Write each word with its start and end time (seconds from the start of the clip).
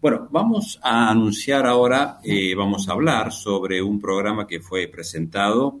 Bueno, 0.00 0.28
vamos 0.30 0.78
a 0.82 1.10
anunciar 1.10 1.66
ahora, 1.66 2.18
eh, 2.22 2.54
vamos 2.54 2.88
a 2.88 2.92
hablar 2.92 3.32
sobre 3.32 3.82
un 3.82 4.00
programa 4.00 4.46
que 4.46 4.60
fue 4.60 4.88
presentado 4.88 5.80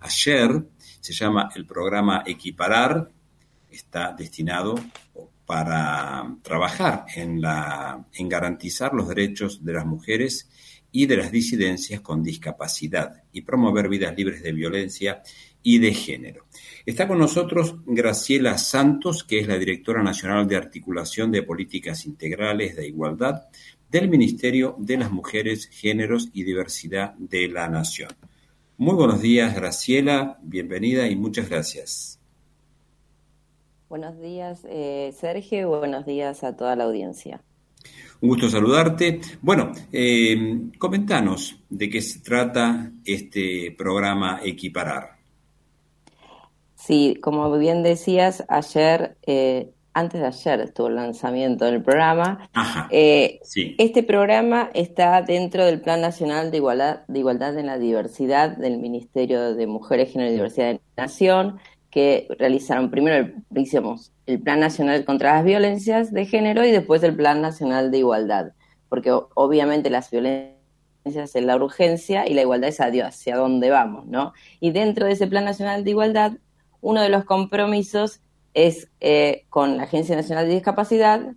ayer, 0.00 0.68
se 1.00 1.12
llama 1.12 1.50
el 1.54 1.66
programa 1.66 2.22
Equiparar, 2.26 3.10
está 3.70 4.12
destinado 4.12 4.74
para 5.44 6.36
trabajar 6.42 7.06
en, 7.14 7.40
la, 7.40 8.04
en 8.12 8.28
garantizar 8.28 8.92
los 8.92 9.08
derechos 9.08 9.64
de 9.64 9.72
las 9.72 9.86
mujeres 9.86 10.48
y 10.90 11.06
de 11.06 11.16
las 11.16 11.30
disidencias 11.30 12.00
con 12.00 12.22
discapacidad 12.22 13.22
y 13.32 13.42
promover 13.42 13.88
vidas 13.88 14.16
libres 14.16 14.42
de 14.42 14.52
violencia 14.52 15.22
y 15.62 15.78
de 15.78 15.92
género. 15.92 16.46
Está 16.86 17.06
con 17.06 17.18
nosotros 17.18 17.76
Graciela 17.84 18.56
Santos, 18.58 19.24
que 19.24 19.40
es 19.40 19.48
la 19.48 19.58
directora 19.58 20.02
nacional 20.02 20.48
de 20.48 20.56
articulación 20.56 21.30
de 21.30 21.42
políticas 21.42 22.06
integrales 22.06 22.76
de 22.76 22.88
igualdad 22.88 23.42
del 23.90 24.08
Ministerio 24.08 24.76
de 24.78 24.98
las 24.98 25.10
Mujeres, 25.10 25.66
Géneros 25.66 26.28
y 26.32 26.44
Diversidad 26.44 27.14
de 27.14 27.48
la 27.48 27.68
Nación. 27.68 28.10
Muy 28.76 28.94
buenos 28.94 29.20
días, 29.20 29.54
Graciela, 29.54 30.38
bienvenida 30.42 31.08
y 31.08 31.16
muchas 31.16 31.48
gracias. 31.48 32.20
Buenos 33.88 34.20
días, 34.20 34.66
eh, 34.68 35.14
Sergio, 35.18 35.68
buenos 35.70 36.04
días 36.04 36.44
a 36.44 36.54
toda 36.54 36.76
la 36.76 36.84
audiencia. 36.84 37.42
Un 38.20 38.30
gusto 38.30 38.48
saludarte. 38.48 39.20
Bueno, 39.40 39.70
eh, 39.92 40.60
comentanos 40.78 41.60
de 41.68 41.88
qué 41.88 42.00
se 42.02 42.18
trata 42.20 42.90
este 43.04 43.74
programa 43.78 44.40
Equiparar. 44.42 45.18
Sí, 46.74 47.18
como 47.20 47.56
bien 47.58 47.82
decías, 47.82 48.44
ayer, 48.48 49.16
eh, 49.26 49.70
antes 49.94 50.20
de 50.20 50.26
ayer 50.26 50.60
estuvo 50.60 50.88
el 50.88 50.96
lanzamiento 50.96 51.64
del 51.64 51.82
programa. 51.82 52.48
Eh, 52.90 53.40
este 53.78 54.02
programa 54.02 54.70
está 54.74 55.22
dentro 55.22 55.64
del 55.64 55.80
Plan 55.80 56.00
Nacional 56.00 56.50
de 56.50 56.56
Igualdad, 56.56 57.00
de 57.06 57.18
Igualdad 57.18 57.58
en 57.58 57.66
la 57.66 57.78
Diversidad 57.78 58.56
del 58.56 58.78
Ministerio 58.78 59.54
de 59.54 59.66
Mujeres, 59.66 60.12
Género 60.12 60.30
y 60.30 60.34
Diversidad 60.34 60.66
de 60.66 60.80
la 60.96 61.04
Nación, 61.04 61.58
que 61.90 62.28
realizaron 62.38 62.90
primero 62.90 63.32
el, 64.26 64.40
Plan 64.42 64.60
Nacional 64.60 65.04
contra 65.04 65.34
las 65.34 65.44
Violencias 65.44 66.12
de 66.12 66.26
Género 66.26 66.64
y 66.64 66.70
después 66.70 67.02
el 67.02 67.16
Plan 67.16 67.40
Nacional 67.40 67.90
de 67.90 67.98
Igualdad, 67.98 68.52
porque 68.88 69.10
obviamente 69.34 69.90
las 69.90 70.10
violencias 70.10 70.56
es 71.06 71.44
la 71.44 71.56
urgencia 71.56 72.28
y 72.28 72.34
la 72.34 72.42
igualdad 72.42 72.68
es 72.68 72.80
hacia 72.80 73.36
dónde 73.36 73.70
vamos, 73.70 74.06
¿no? 74.06 74.34
Y 74.60 74.72
dentro 74.72 75.06
de 75.06 75.12
ese 75.12 75.26
Plan 75.26 75.44
Nacional 75.44 75.84
de 75.84 75.90
Igualdad, 75.90 76.32
uno 76.80 77.00
de 77.00 77.08
los 77.08 77.24
compromisos 77.24 78.20
es 78.54 78.88
eh, 79.00 79.46
con 79.48 79.76
la 79.76 79.84
Agencia 79.84 80.16
Nacional 80.16 80.46
de 80.46 80.54
Discapacidad, 80.54 81.34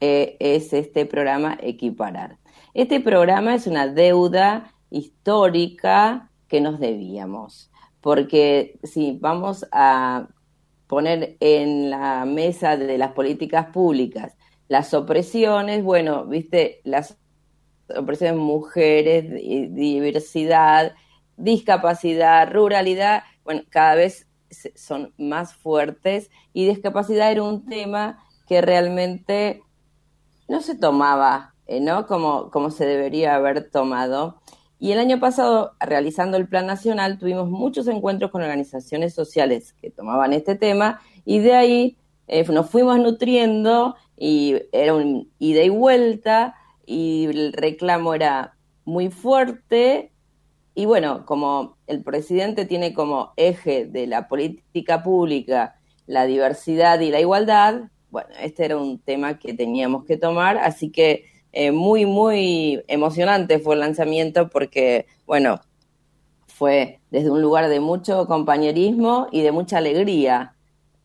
eh, 0.00 0.36
es 0.40 0.72
este 0.72 1.06
programa 1.06 1.58
Equiparar. 1.60 2.38
Este 2.74 3.00
programa 3.00 3.54
es 3.54 3.66
una 3.66 3.86
deuda 3.86 4.72
histórica 4.90 6.30
que 6.48 6.60
nos 6.60 6.78
debíamos, 6.78 7.70
porque 8.06 8.78
si 8.84 9.18
vamos 9.20 9.66
a 9.72 10.28
poner 10.86 11.36
en 11.40 11.90
la 11.90 12.24
mesa 12.24 12.76
de 12.76 12.98
las 12.98 13.10
políticas 13.14 13.66
públicas 13.72 14.36
las 14.68 14.94
opresiones, 14.94 15.82
bueno, 15.82 16.24
viste, 16.24 16.82
las 16.84 17.18
opresiones 17.88 18.38
mujeres, 18.38 19.24
diversidad, 19.74 20.94
discapacidad, 21.36 22.48
ruralidad, 22.52 23.24
bueno, 23.42 23.62
cada 23.70 23.96
vez 23.96 24.28
son 24.76 25.12
más 25.18 25.54
fuertes 25.54 26.30
y 26.52 26.64
discapacidad 26.64 27.32
era 27.32 27.42
un 27.42 27.66
tema 27.66 28.24
que 28.46 28.60
realmente 28.60 29.64
no 30.46 30.60
se 30.60 30.76
tomaba, 30.76 31.56
eh, 31.66 31.80
¿no? 31.80 32.06
Como, 32.06 32.52
como 32.52 32.70
se 32.70 32.86
debería 32.86 33.34
haber 33.34 33.68
tomado. 33.68 34.40
Y 34.78 34.92
el 34.92 34.98
año 34.98 35.18
pasado, 35.18 35.72
realizando 35.80 36.36
el 36.36 36.48
Plan 36.48 36.66
Nacional, 36.66 37.18
tuvimos 37.18 37.48
muchos 37.48 37.88
encuentros 37.88 38.30
con 38.30 38.42
organizaciones 38.42 39.14
sociales 39.14 39.72
que 39.80 39.90
tomaban 39.90 40.32
este 40.32 40.54
tema 40.54 41.00
y 41.24 41.38
de 41.38 41.54
ahí 41.54 41.96
eh, 42.28 42.44
nos 42.44 42.68
fuimos 42.68 42.98
nutriendo 42.98 43.96
y 44.16 44.56
era 44.72 44.94
un 44.94 45.30
ida 45.38 45.62
y 45.62 45.68
vuelta 45.70 46.54
y 46.84 47.26
el 47.26 47.52
reclamo 47.52 48.14
era 48.14 48.56
muy 48.84 49.10
fuerte. 49.10 50.12
Y 50.74 50.84
bueno, 50.84 51.24
como 51.24 51.78
el 51.86 52.02
presidente 52.02 52.66
tiene 52.66 52.92
como 52.92 53.32
eje 53.36 53.86
de 53.86 54.06
la 54.06 54.28
política 54.28 55.02
pública 55.02 55.76
la 56.06 56.26
diversidad 56.26 57.00
y 57.00 57.10
la 57.10 57.20
igualdad, 57.20 57.90
bueno, 58.10 58.28
este 58.40 58.64
era 58.64 58.76
un 58.76 58.98
tema 58.98 59.38
que 59.38 59.54
teníamos 59.54 60.04
que 60.04 60.16
tomar, 60.16 60.58
así 60.58 60.90
que 60.90 61.24
eh, 61.58 61.72
muy, 61.72 62.04
muy 62.04 62.84
emocionante 62.86 63.58
fue 63.60 63.76
el 63.76 63.80
lanzamiento 63.80 64.50
porque, 64.50 65.06
bueno, 65.24 65.62
fue 66.46 67.00
desde 67.10 67.30
un 67.30 67.40
lugar 67.40 67.70
de 67.70 67.80
mucho 67.80 68.26
compañerismo 68.26 69.28
y 69.32 69.40
de 69.40 69.52
mucha 69.52 69.78
alegría. 69.78 70.54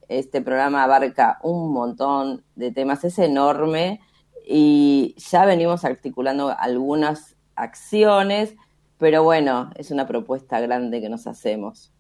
Este 0.10 0.42
programa 0.42 0.84
abarca 0.84 1.40
un 1.42 1.72
montón 1.72 2.44
de 2.58 2.70
temas, 2.74 3.06
es 3.06 3.18
enorme 3.20 4.02
y 4.46 5.16
ya 5.18 5.46
venimos 5.46 5.86
articulando 5.86 6.54
algunas 6.60 7.38
acciones, 7.56 8.54
pero 8.98 9.24
bueno, 9.24 9.70
es 9.76 9.90
una 9.90 10.06
propuesta 10.06 10.60
grande 10.60 11.00
que 11.00 11.08
nos 11.08 11.28
hacemos. 11.28 11.94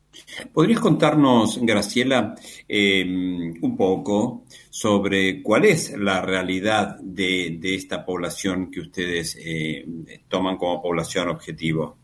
¿Podrías 0.54 0.80
contarnos, 0.80 1.60
Graciela, 1.62 2.36
eh, 2.68 3.04
un 3.06 3.76
poco 3.78 4.44
sobre 4.70 5.42
cuál 5.42 5.66
es 5.66 5.98
la 5.98 6.22
realidad 6.22 6.98
de, 7.00 7.60
esta 7.64 8.06
población 8.06 8.72
que 8.72 8.82
ustedes 8.82 9.38
eh, 9.40 9.86
toman 10.28 10.58
como 10.58 10.82
población 10.82 11.30
objetivo? 11.30 11.98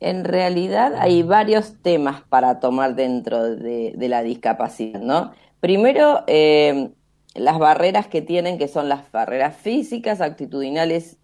En 0.00 0.24
realidad 0.24 0.94
hay 0.98 1.22
varios 1.22 1.74
temas 1.82 2.22
para 2.22 2.58
tomar 2.58 2.94
dentro 2.94 3.54
de, 3.54 3.94
la 3.98 4.22
discapacidad, 4.22 5.00
¿no? 5.00 5.32
Primero, 5.60 6.24
eh, 6.26 6.90
las 7.34 7.58
barreras 7.58 8.06
que 8.06 8.22
tienen, 8.22 8.56
que 8.56 8.66
son 8.66 8.88
las 8.88 9.12
barreras 9.12 9.56
físicas, 9.56 10.22
actitudinales 10.22 11.19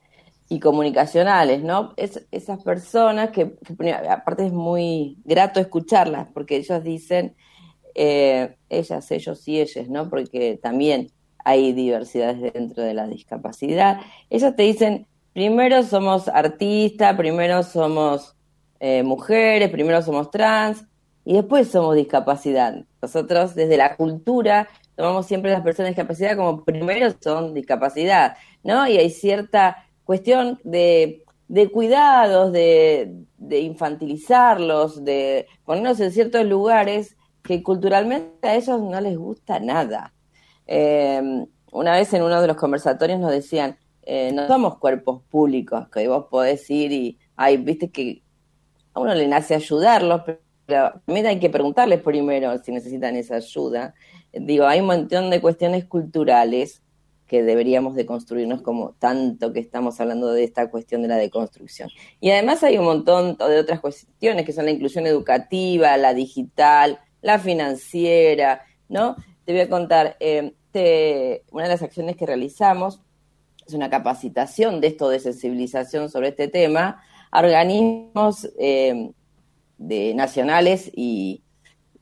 y 0.49 0.61
comunicacionales, 0.61 1.63
¿no? 1.63 1.93
Es, 1.97 2.27
esas 2.31 2.63
personas 2.63 3.31
que, 3.31 3.57
aparte 4.09 4.47
es 4.47 4.53
muy 4.53 5.19
grato 5.25 5.61
escucharlas, 5.61 6.29
porque 6.33 6.57
ellos 6.57 6.83
dicen, 6.85 7.35
eh, 7.95 8.57
ellas, 8.69 9.11
ellos 9.11 9.47
y 9.49 9.61
ellas, 9.61 9.89
¿no? 9.89 10.09
Porque 10.09 10.59
también 10.63 11.11
hay 11.45 11.73
diversidades 11.73 12.53
dentro 12.53 12.83
de 12.83 12.95
la 12.95 13.07
discapacidad. 13.07 14.01
Ellos 14.31 14.55
te 14.55 14.65
dicen, 14.65 15.07
primero 15.33 15.83
somos 15.83 16.29
artistas, 16.29 17.17
primero 17.17 17.63
somos 17.63 18.37
eh, 18.81 19.03
mujeres, 19.03 19.71
primero 19.71 20.03
somos 20.03 20.31
trans 20.31 20.85
y 21.25 21.35
después 21.35 21.69
somos 21.69 21.97
discapacidad. 21.97 22.85
Nosotros 23.03 23.55
desde 23.55 23.77
la 23.77 23.97
cultura 23.97 24.69
tomamos 24.95 25.27
siempre 25.27 25.51
las 25.51 25.63
personas 25.63 25.89
de 25.89 25.95
discapacidad 25.95 26.37
como 26.37 26.65
primero 26.65 27.15
son 27.21 27.55
discapacidad, 27.55 28.37
¿no? 28.63 28.87
Y 28.87 28.97
hay 28.99 29.11
cierta 29.11 29.86
cuestión 30.07 30.61
de, 30.63 31.25
cuidados, 31.73 32.53
de, 32.53 33.27
infantilizarlos, 33.51 35.05
de 35.05 35.47
ponernos 35.65 36.01
en 36.01 36.13
ciertos 36.13 36.47
lugares 36.47 37.17
que 37.43 37.63
culturalmente 37.63 38.49
a 38.49 38.55
ellos 38.55 38.81
no 38.81 39.01
les 39.01 39.19
gusta 39.19 39.59
nada. 39.59 40.15
Eh, 40.67 41.45
una 41.73 41.93
vez 41.93 42.15
en 42.15 42.23
uno 42.23 42.41
de 42.41 42.47
los 42.47 42.57
conversatorios 42.57 43.19
nos 43.19 43.33
decían, 43.33 43.77
eh, 44.03 44.31
no 44.33 44.47
somos 44.47 44.79
cuerpos 44.79 45.23
públicos, 45.29 45.89
que 45.89 46.07
vos 46.07 46.27
podés 46.31 46.71
ir 46.71 46.93
y, 46.93 47.19
ay, 47.35 47.57
viste 47.57 47.91
que 47.91 48.23
a 48.95 49.01
uno 49.01 49.13
le 49.15 49.27
nace 49.27 49.57
ayudarlos, 49.57 50.23
pero 50.67 50.93
también 51.05 51.27
hay 51.27 51.41
que 51.41 51.51
preguntarles 51.51 52.01
primero 52.01 52.57
si 52.59 52.71
necesitan 52.71 53.17
esa 53.17 53.37
ayuda. 53.37 53.95
Digo, 54.33 54.67
hay 54.67 54.81
un 54.81 54.87
montón 54.87 55.31
de 55.31 55.41
cuestiones 55.41 55.85
culturales 55.85 56.83
que 57.27 57.43
deberíamos 57.43 57.95
de 57.95 58.07
construirnos 58.07 58.63
como 58.63 58.93
tanto 58.99 59.53
que 59.53 59.61
estamos 59.61 60.01
hablando 60.01 60.33
de 60.33 60.45
esta 60.45 60.71
cuestión 60.71 61.03
de 61.03 61.09
la 61.09 61.17
deconstrucción. 61.17 61.91
Y 62.21 62.31
además 62.31 62.63
hay 62.63 62.79
un 62.79 62.85
montón 62.85 63.37
de 63.37 63.59
otras 63.59 63.81
cuestiones 63.81 64.45
que 64.45 64.53
son 64.53 64.67
la 64.67 64.71
inclusión 64.71 65.07
educativa, 65.07 65.97
la 65.97 66.15
digital, 66.15 67.01
la 67.23 67.39
financiera, 67.39 68.63
¿no? 68.89 69.17
Te 69.45 69.53
voy 69.53 69.63
a 69.63 69.69
contar, 69.69 70.17
eh, 70.21 70.53
una 71.53 71.65
de 71.65 71.71
las 71.71 71.83
acciones 71.83 72.17
que 72.17 72.27
realizamos 72.27 73.01
es 73.67 73.75
una 73.75 73.89
capacitación 73.91 74.81
de 74.81 74.89
esto 74.89 75.09
de 75.09 75.21
sensibilización 75.21 76.11
sobre 76.11 76.29
este 76.29 76.49
tema 76.49 77.03
a 77.31 77.41
organismos 77.41 78.49
eh, 78.59 79.11
de 79.79 80.15
nacionales 80.15 80.91
y, 80.95 81.43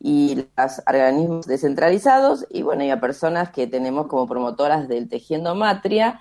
y 0.07 0.35
los 0.35 0.83
organismos 0.87 1.47
descentralizados 1.47 2.47
y 2.51 2.61
bueno, 2.61 2.85
y 2.85 2.91
a 2.91 3.01
personas 3.01 3.49
que 3.49 3.67
tenemos 3.67 4.07
como 4.07 4.27
promotoras 4.27 4.87
del 4.87 5.09
Tejiendo 5.09 5.55
Matria. 5.55 6.21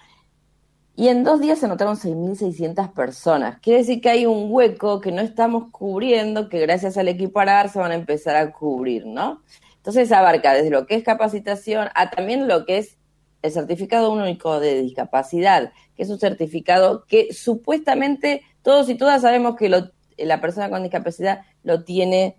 Y 0.96 1.10
en 1.10 1.26
dos 1.26 1.42
días 1.42 1.60
se 1.60 1.66
anotaron 1.66 1.98
6.600 1.98 2.94
personas. 2.94 3.60
Quiere 3.60 3.80
decir 3.80 4.00
que 4.00 4.10
hay 4.10 4.26
un 4.26 4.46
hueco 4.50 5.02
que 5.02 5.12
no 5.12 5.22
estamos 5.22 5.70
cubriendo, 5.70 6.48
que 6.48 6.62
gracias 6.62 6.98
al 6.98 7.10
equiparar 7.10 7.68
se 7.68 7.80
van 7.80 7.92
a 7.92 7.96
empezar 7.96 8.38
a 8.38 8.54
cubrir, 8.54 9.06
¿no? 9.06 9.42
Entonces 9.76 10.14
abarca 10.14 10.54
desde 10.54 10.70
lo 10.70 10.86
que 10.86 10.96
es 10.96 11.04
capacitación 11.04 11.90
a 11.94 12.10
también 12.10 12.48
lo 12.48 12.66
que 12.66 12.78
es 12.78 12.98
el 13.42 13.52
certificado 13.52 14.14
único 14.14 14.62
de 14.62 14.82
discapacidad, 14.82 15.74
que 15.98 16.04
es 16.04 16.10
un 16.10 16.20
certificado 16.20 17.04
que 17.06 17.34
supuestamente 17.34 18.44
todos 18.62 18.88
y 18.88 18.96
todas 18.96 19.24
sabemos 19.24 19.58
que 19.58 19.68
la 19.68 20.40
persona 20.40 20.70
con 20.70 20.84
discapacidad 20.84 21.42
lo 21.64 21.84
tiene 21.84 22.38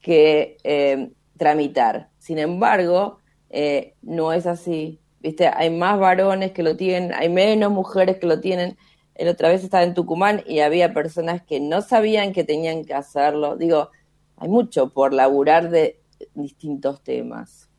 que 0.00 0.56
eh, 0.64 1.10
tramitar. 1.36 2.10
Sin 2.18 2.38
embargo, 2.38 3.18
eh, 3.50 3.94
no 4.02 4.32
es 4.32 4.46
así. 4.46 5.00
¿Viste? 5.20 5.48
Hay 5.48 5.70
más 5.70 5.98
varones 5.98 6.52
que 6.52 6.62
lo 6.62 6.76
tienen, 6.76 7.12
hay 7.12 7.28
menos 7.28 7.70
mujeres 7.70 8.18
que 8.18 8.26
lo 8.26 8.40
tienen. 8.40 8.78
El 9.14 9.28
otra 9.28 9.50
vez 9.50 9.62
estaba 9.62 9.84
en 9.84 9.92
Tucumán 9.94 10.42
y 10.46 10.60
había 10.60 10.94
personas 10.94 11.42
que 11.42 11.60
no 11.60 11.82
sabían 11.82 12.32
que 12.32 12.44
tenían 12.44 12.84
que 12.84 12.94
hacerlo. 12.94 13.56
Digo, 13.56 13.90
hay 14.36 14.48
mucho 14.48 14.90
por 14.90 15.12
laburar 15.12 15.68
de 15.70 16.00
distintos 16.34 17.02
temas. 17.02 17.69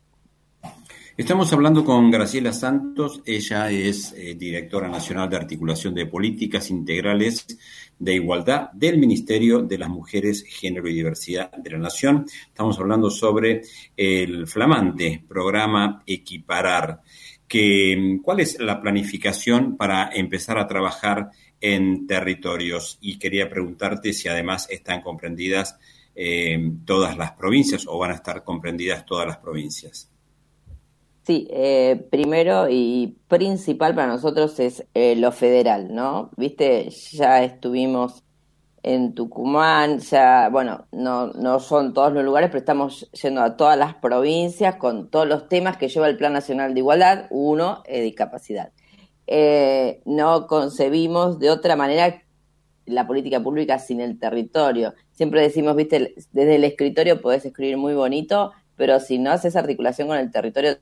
Estamos 1.18 1.52
hablando 1.52 1.84
con 1.84 2.10
Graciela 2.10 2.54
Santos, 2.54 3.22
ella 3.26 3.70
es 3.70 4.14
eh, 4.14 4.34
directora 4.36 4.88
nacional 4.88 5.30
de 5.30 5.36
articulación 5.36 5.94
de 5.94 6.06
políticas 6.06 6.70
integrales 6.70 7.46
de 8.00 8.14
igualdad 8.14 8.72
del 8.72 8.98
Ministerio 8.98 9.62
de 9.62 9.78
las 9.78 9.90
Mujeres, 9.90 10.46
Género 10.48 10.88
y 10.88 10.94
Diversidad 10.94 11.52
de 11.52 11.70
la 11.72 11.80
Nación. 11.80 12.26
Estamos 12.48 12.80
hablando 12.80 13.10
sobre 13.10 13.62
el 13.98 14.48
flamante 14.48 15.22
programa 15.28 16.02
Equiparar. 16.08 17.02
¿Cuál 18.24 18.40
es 18.40 18.58
la 18.62 18.80
planificación 18.82 19.76
para 19.76 20.10
empezar 20.14 20.58
a 20.58 20.68
trabajar 20.68 21.30
en 21.60 22.08
territorios? 22.08 22.98
Y 23.02 23.20
quería 23.20 23.50
preguntarte 23.50 24.14
si 24.14 24.30
además 24.30 24.68
están 24.70 25.02
comprendidas 25.02 25.78
eh, 26.16 26.72
todas 26.86 27.18
las 27.18 27.34
provincias 27.34 27.86
o 27.86 27.98
van 27.98 28.12
a 28.12 28.16
estar 28.16 28.46
comprendidas 28.46 29.06
todas 29.06 29.28
las 29.28 29.38
provincias. 29.38 30.10
Sí, 31.24 31.48
eh, 31.52 32.08
primero 32.10 32.68
y 32.70 33.16
principal 33.28 33.94
para 33.94 34.08
nosotros 34.08 34.60
es 34.60 34.86
eh, 34.96 35.16
lo 35.16 35.32
federal, 35.32 35.94
¿no? 35.94 36.32
Viste, 36.36 36.90
ya 36.90 37.44
estuvimos 37.44 38.24
en 38.84 39.14
Tucumán, 39.14 40.00
ya, 40.00 40.50
bueno, 40.50 40.88
no, 40.92 41.28
no 41.34 41.60
son 41.60 41.94
todos 41.94 42.12
los 42.14 42.24
lugares, 42.24 42.50
pero 42.50 42.60
estamos 42.60 43.10
yendo 43.12 43.42
a 43.42 43.56
todas 43.56 43.78
las 43.78 43.96
provincias 43.96 44.76
con 44.78 45.10
todos 45.10 45.28
los 45.28 45.48
temas 45.48 45.78
que 45.78 45.90
lleva 45.90 46.08
el 46.08 46.18
Plan 46.18 46.34
Nacional 46.34 46.74
de 46.74 46.80
Igualdad, 46.80 47.28
uno, 47.30 47.84
eh, 47.86 48.02
discapacidad. 48.02 48.72
Eh, 49.28 50.02
no 50.06 50.48
concebimos 50.48 51.40
de 51.40 51.52
otra 51.52 51.76
manera 51.76 52.24
la 52.86 53.06
política 53.08 53.42
pública 53.42 53.78
sin 53.80 54.02
el 54.02 54.20
territorio. 54.20 54.96
Siempre 55.12 55.42
decimos, 55.42 55.76
viste, 55.76 56.16
desde 56.32 56.56
el 56.56 56.64
escritorio 56.64 57.22
podés 57.22 57.46
escribir 57.46 57.78
muy 57.78 57.94
bonito, 57.94 58.52
pero 58.76 59.00
si 59.00 59.20
no 59.20 59.32
haces 59.32 59.56
articulación 59.56 60.08
con 60.08 60.18
el 60.18 60.32
territorio 60.32 60.80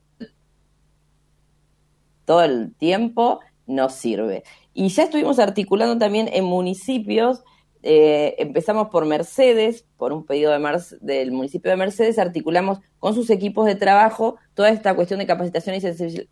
todo 2.29 2.43
el 2.43 2.75
tiempo, 2.75 3.39
no 3.65 3.89
sirve. 3.89 4.43
Y 4.75 4.89
ya 4.89 5.05
estuvimos 5.05 5.39
articulando 5.39 5.97
también 5.97 6.29
en 6.31 6.45
municipios, 6.45 7.41
eh, 7.81 8.35
empezamos 8.37 8.89
por 8.89 9.07
Mercedes, 9.07 9.87
por 9.97 10.13
un 10.13 10.27
pedido 10.27 10.51
de 10.51 10.79
del 11.01 11.31
municipio 11.31 11.71
de 11.71 11.77
Mercedes, 11.77 12.19
articulamos 12.19 12.81
con 12.99 13.15
sus 13.15 13.31
equipos 13.31 13.65
de 13.65 13.73
trabajo 13.73 14.35
toda 14.53 14.69
esta 14.69 14.93
cuestión 14.93 15.19
de 15.19 15.25
capacitación 15.25 15.75
y 15.75 15.81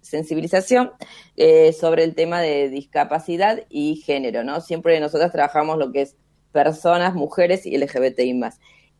sensibilización 0.01 0.91
eh, 1.35 1.73
sobre 1.73 2.03
el 2.03 2.13
tema 2.13 2.41
de 2.41 2.69
discapacidad 2.69 3.63
y 3.67 3.95
género, 3.95 4.43
¿no? 4.43 4.61
Siempre 4.61 4.99
nosotros 4.99 5.31
trabajamos 5.31 5.79
lo 5.79 5.91
que 5.91 6.01
es 6.03 6.15
personas, 6.51 7.15
mujeres 7.15 7.65
y 7.65 7.75
LGBTI 7.75 8.35
más. 8.35 8.59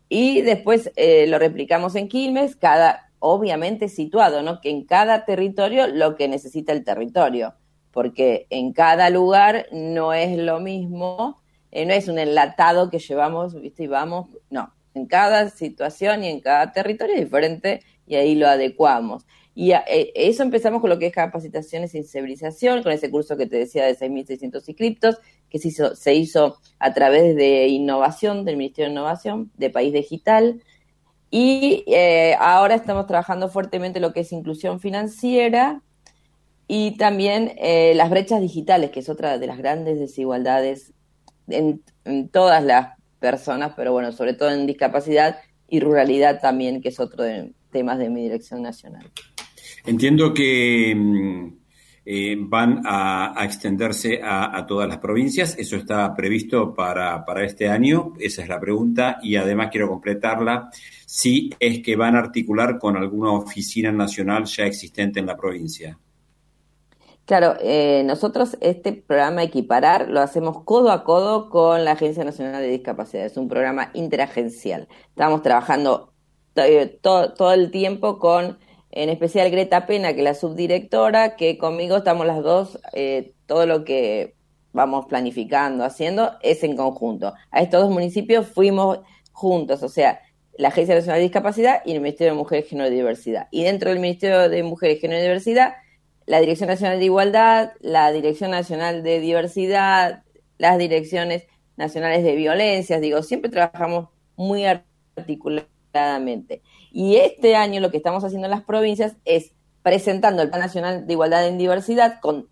Y 0.10 0.42
después 0.42 0.92
eh, 0.96 1.28
lo 1.28 1.38
replicamos 1.38 1.94
en 1.94 2.08
Quilmes, 2.08 2.56
cada, 2.56 3.07
obviamente 3.20 3.90
situado, 3.90 4.42
¿no? 4.42 4.62
Que 4.62 4.70
en 4.70 4.86
cada 4.86 5.26
territorio 5.26 5.88
lo 5.88 6.16
que 6.16 6.28
necesita 6.28 6.74
el 6.74 6.84
territorio, 6.84 7.56
porque 7.92 8.48
en 8.50 8.74
cada 8.74 9.10
lugar 9.10 9.68
no 9.72 10.14
es 10.14 10.38
lo 10.38 10.60
mismo, 10.60 11.42
eh, 11.72 11.86
no 11.86 11.94
es 11.94 12.08
un 12.08 12.20
enlatado 12.20 12.90
que 12.90 13.00
llevamos, 13.00 13.60
¿viste? 13.60 13.84
Y 13.84 13.88
vamos, 13.88 14.28
no, 14.50 14.74
en 14.94 15.06
cada 15.06 15.50
situación 15.50 16.24
y 16.24 16.28
en 16.28 16.42
cada 16.42 16.72
territorio 16.72 17.16
es 17.16 17.22
diferente 17.22 17.82
y 18.06 18.16
ahí 18.16 18.36
lo 18.36 18.48
adecuamos. 18.48 19.26
Y 19.60 19.72
eh, 19.72 20.12
eso 20.14 20.44
empezamos 20.44 20.82
con 20.82 20.92
lo 20.92 21.00
que 21.00 21.08
es 21.08 21.14
capacitación 21.14 21.84
y 21.84 21.88
sensibilización, 21.88 22.84
con 22.84 22.92
ese 22.92 23.10
curso 23.10 23.36
que 23.38 23.48
te 23.48 23.58
decía 23.58 23.86
de 23.86 23.98
6.600 23.98 24.64
inscriptos, 24.68 25.18
que 25.50 25.58
se 25.58 25.70
hizo, 25.70 25.96
se 25.96 26.14
hizo 26.14 26.60
a 26.78 26.94
través 26.94 27.36
de 27.36 27.68
innovación, 27.68 28.46
del 28.46 28.58
Ministerio 28.58 28.90
de 28.90 28.94
Innovación, 28.94 29.52
de 29.58 29.72
País 29.72 29.94
Digital. 29.94 30.62
Y 31.30 31.84
eh, 31.88 32.36
ahora 32.40 32.76
estamos 32.76 33.06
trabajando 33.08 33.50
fuertemente 33.50 34.00
lo 34.00 34.14
que 34.14 34.22
es 34.22 34.32
inclusión 34.32 34.80
financiera 34.80 35.82
y 36.68 36.98
también 36.98 37.54
eh, 37.58 37.94
las 37.96 38.10
brechas 38.10 38.42
digitales, 38.42 38.92
que 38.92 39.00
es 39.00 39.10
otra 39.10 39.38
de 39.38 39.48
las 39.48 39.58
grandes 39.58 40.00
desigualdades 40.00 40.94
en, 41.48 41.82
todas 42.32 42.64
las 42.64 42.98
personas, 43.20 43.74
pero 43.76 43.92
bueno, 43.92 44.12
sobre 44.12 44.34
todo 44.34 44.52
en 44.52 44.68
discapacidad 44.68 45.38
y 45.68 45.80
ruralidad 45.80 46.42
también, 46.42 46.82
que 46.82 46.90
es 46.90 47.00
otro 47.00 47.24
de 47.24 47.52
temas 47.72 47.98
de 48.00 48.10
mi 48.10 48.24
dirección 48.24 48.62
nacional. 48.62 49.10
Entiendo 49.86 50.34
que 50.34 50.94
mm, 50.96 51.54
eh, 52.10 52.38
van 52.40 52.84
a, 52.86 53.36
extenderse 53.44 54.22
a, 54.24 54.66
todas 54.66 54.88
las 54.88 55.00
provincias. 55.00 55.58
Eso 55.60 55.76
está 55.76 56.16
previsto 56.16 56.74
para, 56.74 57.26
para, 57.26 57.44
este 57.44 57.68
año. 57.68 58.14
Esa 58.18 58.44
es 58.44 58.48
la 58.48 58.62
pregunta. 58.62 59.18
Y 59.22 59.36
además 59.36 59.68
quiero 59.70 59.90
completarla. 59.90 60.70
Si 61.06 61.50
es 61.60 61.84
que 61.84 61.98
van 61.98 62.16
a 62.16 62.20
articular 62.20 62.80
con 62.80 62.96
alguna 62.96 63.34
oficina 63.34 63.92
nacional 63.92 64.46
ya 64.46 64.66
existente 64.66 65.20
en 65.20 65.26
la 65.26 65.36
provincia. 65.36 66.00
Claro, 67.26 67.56
eh, 67.60 68.04
nosotros 68.06 68.58
este 68.62 68.94
programa 68.94 69.44
Equiparar 69.44 70.08
lo 70.08 70.22
hacemos 70.22 70.64
codo 70.64 70.92
a 70.92 71.04
codo 71.04 71.50
con 71.50 71.84
la 71.84 71.92
Agencia 71.92 72.24
Nacional 72.24 72.62
de 72.62 72.70
Discapacidad. 72.70 73.26
Es 73.26 73.36
un 73.36 73.50
programa 73.50 73.92
interagencial. 73.94 74.88
Estamos 75.10 75.42
trabajando 75.42 76.14
todo 77.02 77.52
el 77.52 77.70
tiempo 77.70 78.18
con 78.18 78.60
en 78.98 79.10
especial 79.10 79.52
Greta 79.52 79.86
Pena, 79.86 80.14
que 80.14 80.22
es 80.22 80.24
la 80.24 80.34
subdirectora, 80.34 81.36
que 81.36 81.60
conmigo 81.60 81.98
estamos 81.98 82.26
las 82.26 82.42
dos, 82.42 82.80
eh, 82.94 83.34
todo 83.46 83.68
lo 83.68 83.84
que 83.84 84.34
vamos 84.74 85.06
planificando, 85.06 85.84
haciendo, 85.84 86.32
es 86.42 86.64
en 86.64 86.76
conjunto. 86.76 87.36
A 87.52 87.62
estos 87.62 87.82
dos 87.82 87.92
municipios 87.92 88.48
fuimos 88.48 89.02
juntos, 89.32 89.84
o 89.84 89.90
sea, 89.90 90.22
la 90.58 90.70
Agencia 90.70 90.96
Nacional 90.96 91.20
de 91.20 91.26
Discapacidad 91.26 91.84
y 91.86 91.92
el 91.92 92.02
Ministerio 92.02 92.34
de 92.34 92.40
Mujeres, 92.40 92.68
Género 92.68 92.90
y 92.90 92.96
Diversidad. 92.96 93.48
Y 93.52 93.66
dentro 93.66 93.92
del 93.92 94.00
Ministerio 94.00 94.50
de 94.50 94.64
Mujeres, 94.64 95.00
Género 95.00 95.20
y 95.20 95.24
Diversidad, 95.24 95.76
la 96.26 96.40
Dirección 96.40 96.68
Nacional 96.68 96.98
de 96.98 97.06
Igualdad, 97.06 97.74
la 97.80 98.12
Dirección 98.12 98.50
Nacional 98.50 99.04
de 99.04 99.20
Diversidad, 99.20 100.24
las 100.58 100.80
Direcciones 100.80 101.44
Nacionales 101.76 102.24
de 102.24 102.36
Violencias, 102.36 103.00
digo, 103.00 103.22
siempre 103.22 103.52
trabajamos 103.52 104.10
muy 104.36 104.66
articuladamente. 104.66 106.64
Y 107.00 107.18
este 107.18 107.56
año 107.56 107.80
lo 107.80 107.92
que 107.92 107.98
estamos 107.98 108.24
haciendo 108.24 108.48
en 108.48 108.52
las 108.52 108.64
provincias 108.64 109.18
es 109.24 109.52
presentando 109.84 110.42
el 110.42 110.50
Plan 110.50 110.62
Nacional 110.62 111.06
de 111.06 111.14
Igualdad 111.14 111.48
en 111.48 111.60
Diversidad 111.60 112.20
con 112.20 112.48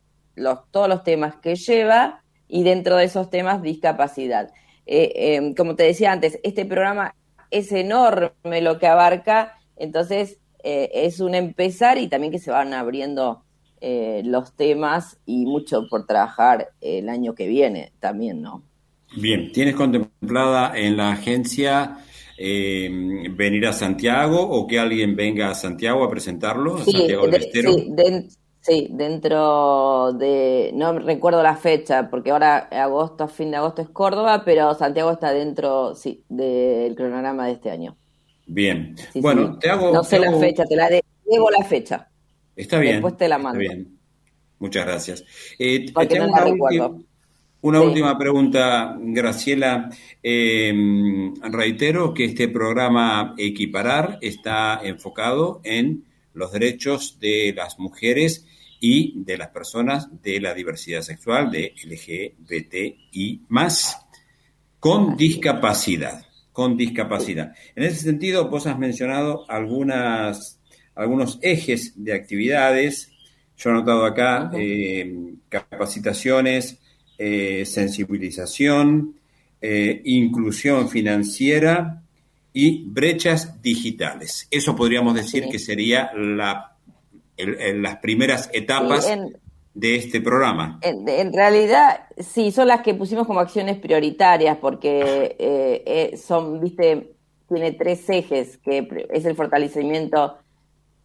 todos 0.70 0.88
los 0.88 1.04
temas 1.04 1.36
que 1.38 1.56
lleva 1.56 2.22
y 2.48 2.62
dentro 2.62 2.96
de 2.96 3.06
esos 3.06 3.32
temas 3.32 3.64
discapacidad. 3.64 4.52
Eh, 4.86 5.14
eh, 5.16 5.56
como 5.58 5.76
te 5.76 5.82
decía 5.82 6.12
antes, 6.12 6.40
este 6.44 6.64
programa 6.64 7.16
es 7.50 7.72
enorme 7.72 8.62
lo 8.62 8.78
que 8.78 8.86
abarca, 8.86 9.58
entonces 9.78 10.38
eh, 10.64 10.92
es 10.94 11.22
un 11.22 11.34
empezar 11.34 11.98
y 11.98 12.08
también 12.08 12.32
que 12.32 12.38
se 12.38 12.52
van 12.52 12.72
abriendo 12.76 13.42
los 13.82 14.56
temas 14.56 15.18
y 15.26 15.46
mucho 15.46 15.88
por 15.90 16.06
trabajar 16.06 16.70
el 16.82 17.10
año 17.10 17.34
que 17.34 17.48
viene 17.48 17.94
también, 18.00 18.44
¿no? 18.44 18.64
Bien, 19.16 19.52
¿tienes 19.52 19.76
contemplada 19.76 20.78
en 20.78 20.98
la 20.98 21.12
agencia 21.12 22.00
eh, 22.38 22.90
venir 23.32 23.66
a 23.68 23.74
Santiago 23.74 24.42
o 24.42 24.68
que 24.68 24.80
alguien 24.80 25.16
venga 25.16 25.50
a 25.50 25.56
Santiago 25.56 26.04
a 26.04 26.10
presentarlo, 26.10 26.84
sí, 26.84 26.92
Santiago 26.92 27.28
del 27.28 28.30
Sí, 28.66 28.88
dentro 28.90 30.12
de, 30.14 30.72
no 30.74 30.98
recuerdo 30.98 31.44
la 31.44 31.56
fecha, 31.56 32.10
porque 32.10 32.32
ahora 32.32 32.58
agosto, 32.58 33.28
fin 33.28 33.52
de 33.52 33.58
agosto 33.58 33.84
es 33.84 33.90
Córdoba, 33.90 34.42
pero 34.44 34.74
Santiago 34.74 35.12
está 35.12 35.32
dentro, 35.32 35.94
sí, 35.94 36.24
del 36.30 36.96
cronograma 36.96 37.46
de 37.46 37.52
este 37.52 37.70
año. 37.70 37.96
Bien. 38.48 38.96
bueno, 39.16 39.60
te 39.60 39.70
hago... 39.70 39.94
No 39.94 40.04
sé 40.04 40.18
la 40.18 40.32
fecha, 40.40 40.64
te 40.66 40.76
la 40.76 40.90
debo 40.90 41.52
la 41.52 41.64
fecha. 41.64 42.10
Está 42.56 42.80
bien. 42.80 42.94
Después 42.94 43.16
te 43.18 43.28
la 43.28 43.38
mando. 43.38 43.60
bien. 43.60 44.00
Muchas 44.58 44.86
gracias. 44.86 45.24
Eh, 45.60 45.86
porque 45.94 46.18
no 46.18 46.26
la 46.26 46.44
recuerdo. 46.44 47.04
Una 47.66 47.82
última 47.82 48.16
pregunta, 48.16 48.96
Graciela. 48.96 49.90
Em, 50.22 51.34
reitero 51.42 52.14
que 52.14 52.26
este 52.26 52.48
programa 52.48 53.34
Equiparar 53.40 54.20
está 54.22 54.82
enfocado 54.84 55.62
en 55.64 56.04
los 56.36 56.52
derechos 56.52 57.18
de 57.20 57.56
las 57.58 57.80
mujeres 57.80 58.46
y 58.80 59.14
de 59.24 59.40
las 59.40 59.48
personas 59.48 60.10
de 60.22 60.40
la 60.40 60.54
diversidad 60.54 61.02
sexual, 61.02 61.50
de 61.50 61.74
LGBTI 61.84 63.46
más, 63.48 63.98
con 64.80 65.18
discapacidad. 65.18 66.24
Con 66.52 66.78
discapacidad. 66.78 67.56
En 67.76 67.84
ese 67.84 68.02
sentido, 68.02 68.48
vos 68.48 68.68
has 68.68 68.78
mencionado 68.78 69.50
algunas, 69.50 70.62
algunos 70.94 71.40
ejes 71.42 71.94
de 71.96 72.14
actividades 72.14 73.12
Yo 73.58 73.72
he 73.72 73.74
anotado 73.74 74.06
acá 74.06 74.52
eh, 74.54 75.34
capacitaciones, 75.50 76.80
eh, 77.18 77.66
sensibilización, 77.66 79.16
eh, 79.62 80.02
inclusión 80.06 80.90
financiera 80.90 82.02
y 82.54 82.84
brechas 82.86 83.62
digitales. 83.62 84.48
Eso 84.52 84.76
podríamos 84.76 85.14
decir 85.16 85.50
que 85.50 85.60
sería 85.60 86.12
la, 86.14 86.76
las 87.38 87.98
primeras 87.98 88.50
etapas 88.54 89.08
de 89.74 89.96
este 89.96 90.22
programa. 90.22 90.80
En, 90.82 91.34
realidad, 91.34 92.08
sí, 92.18 92.52
son 92.52 92.70
las 92.70 92.82
que 92.82 92.94
pusimos 92.94 93.28
como 93.28 93.42
acciones 93.42 93.78
prioritarias 93.78 94.58
porque 94.58 96.14
son, 96.18 96.62
viste, 96.62 97.16
tiene 97.50 97.74
tres 97.74 98.10
ejes, 98.10 98.58
que 98.58 98.88
es 99.10 99.26
el 99.26 99.36
fortalecimiento 99.36 100.38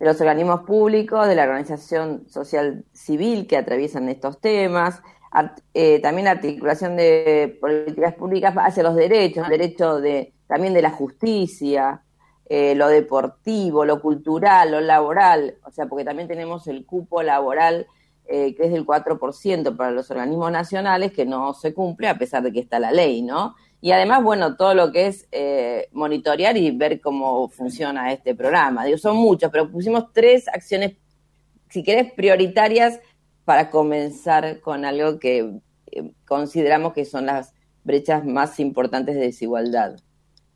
de 0.01 0.07
los 0.07 0.21
organismos 0.21 0.63
públicos, 0.63 1.29
de 1.29 1.35
la 1.35 1.43
organización 1.43 2.27
social 2.29 2.85
civil 2.93 3.47
que 3.47 3.59
atraviesan 3.59 4.09
estos 4.09 4.41
temas, 4.41 5.03
eh, 5.75 6.01
también 6.01 6.25
la 6.27 6.33
articulación 6.33 6.97
de 6.97 7.59
políticas 7.61 8.15
públicas 8.15 8.55
hacia 8.57 8.83
los 8.83 8.95
derechos, 8.95 9.45
el 9.45 9.51
derecho 9.51 10.01
de, 10.01 10.33
también 10.47 10.75
de 10.75 10.83
la 10.83 10.91
justicia, 10.91 12.03
eh, 12.49 12.75
lo 12.75 12.89
deportivo, 12.89 13.85
lo 13.85 14.01
cultural, 14.01 14.73
lo 14.73 14.81
laboral, 14.81 15.55
o 15.65 15.71
sea, 15.71 15.87
porque 15.87 16.05
también 16.05 16.29
tenemos 16.29 16.67
el 16.67 16.85
cupo 16.85 17.23
laboral 17.23 17.87
eh, 18.33 18.55
que 18.55 18.67
es 18.67 18.71
del 18.71 18.87
4% 18.87 19.77
para 19.77 19.91
los 19.91 20.09
organismos 20.09 20.53
nacionales, 20.53 21.11
que 21.11 21.27
no 21.27 21.53
se 21.53 21.75
cumple 21.75 22.07
a 22.07 22.17
pesar 22.17 22.45
de 22.45 22.53
que 22.53 22.61
está 22.61 22.79
la 22.79 22.93
ley, 22.93 23.23
¿no? 23.23 23.57
Y 23.81 23.91
además, 23.91 24.23
bueno, 24.23 24.55
todo 24.55 24.73
lo 24.73 24.93
que 24.93 25.09
es 25.09 25.27
eh, 25.33 25.89
monitorear 25.91 26.57
y 26.57 26.71
ver 26.71 27.01
cómo 27.01 27.49
funciona 27.49 28.13
este 28.13 28.37
programa. 28.37 28.85
Digo, 28.85 28.99
son 28.99 29.17
muchos, 29.17 29.51
pero 29.51 29.69
pusimos 29.69 30.13
tres 30.13 30.47
acciones, 30.47 30.93
si 31.71 31.83
querés, 31.83 32.13
prioritarias 32.13 33.01
para 33.45 33.71
comenzar 33.71 34.61
con 34.61 34.85
algo 34.85 35.19
que 35.19 35.61
eh, 35.93 36.13
consideramos 36.27 36.93
que 36.93 37.05
son 37.05 37.27
las 37.27 37.53
brechas 37.85 38.25
más 38.25 38.61
importantes 38.61 39.15
de 39.15 39.23
desigualdad. 39.23 39.97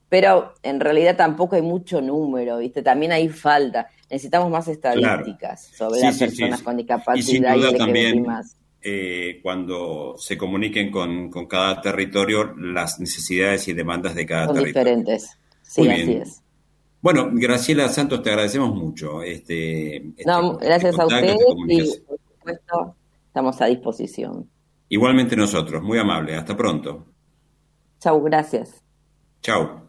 Pero 0.08 0.54
en 0.62 0.78
realidad 0.80 1.16
tampoco 1.16 1.56
hay 1.56 1.62
mucho 1.62 2.00
número, 2.00 2.58
¿viste? 2.58 2.82
También 2.82 3.12
hay 3.12 3.28
falta. 3.28 3.88
Necesitamos 4.10 4.50
más 4.50 4.68
estadísticas 4.68 5.70
sobre 5.76 6.00
las 6.00 6.18
personas 6.18 6.62
con 6.62 6.76
discapacidad 6.76 7.56
y, 7.56 7.76
también, 7.76 8.22
más 8.22 8.56
eh, 8.86 9.40
cuando 9.42 10.14
se 10.18 10.36
comuniquen 10.36 10.90
con, 10.90 11.30
cada 11.48 11.80
territorio 11.80 12.54
las 12.54 13.00
necesidades 13.00 13.66
y 13.68 13.72
demandas 13.72 14.14
de 14.14 14.26
cada 14.26 14.48
territorio. 14.48 14.66
diferentes, 14.66 15.38
sí, 15.62 15.88
así 15.88 16.12
es. 16.12 16.42
Bueno, 17.00 17.30
Graciela 17.32 17.88
Santos, 17.88 18.22
te 18.22 18.28
agradecemos 18.28 18.74
mucho. 18.74 19.22
Este, 19.22 19.96
este 19.96 20.24
no, 20.26 20.58
gracias 20.58 20.98
a 20.98 21.06
ustedes 21.06 21.36
y 21.66 21.82
supuesto 22.44 22.96
estamos 23.26 23.60
a 23.60 23.66
disposición. 23.66 24.50
Igualmente 24.88 25.36
nosotros, 25.36 25.82
muy 25.82 25.98
amable. 25.98 26.36
Hasta 26.36 26.56
pronto. 26.56 27.06
Chau, 27.98 28.22
gracias. 28.22 28.82
Chau. 29.40 29.88